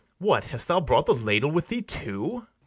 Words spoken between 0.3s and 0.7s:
hast